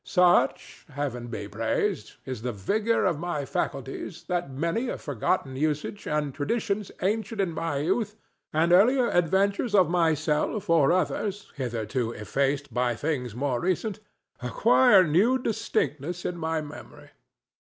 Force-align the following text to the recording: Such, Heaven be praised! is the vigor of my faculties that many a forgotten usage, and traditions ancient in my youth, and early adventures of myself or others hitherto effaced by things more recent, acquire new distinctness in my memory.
Such, 0.03 0.87
Heaven 0.89 1.27
be 1.27 1.47
praised! 1.47 2.13
is 2.25 2.41
the 2.41 2.51
vigor 2.51 3.05
of 3.05 3.19
my 3.19 3.45
faculties 3.45 4.23
that 4.23 4.49
many 4.49 4.89
a 4.89 4.97
forgotten 4.97 5.55
usage, 5.55 6.07
and 6.07 6.33
traditions 6.33 6.91
ancient 7.03 7.39
in 7.39 7.51
my 7.51 7.77
youth, 7.77 8.15
and 8.51 8.71
early 8.71 8.97
adventures 8.99 9.75
of 9.75 9.91
myself 9.91 10.71
or 10.71 10.91
others 10.91 11.51
hitherto 11.53 12.13
effaced 12.13 12.73
by 12.73 12.95
things 12.95 13.35
more 13.35 13.59
recent, 13.59 13.99
acquire 14.41 15.05
new 15.05 15.37
distinctness 15.37 16.25
in 16.25 16.35
my 16.35 16.61
memory. 16.61 17.11